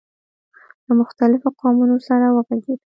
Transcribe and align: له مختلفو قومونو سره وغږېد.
له 0.85 0.93
مختلفو 1.01 1.47
قومونو 1.59 1.97
سره 2.07 2.25
وغږېد. 2.35 2.79